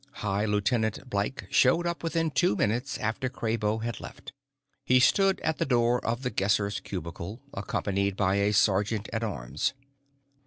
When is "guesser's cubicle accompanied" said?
6.31-8.17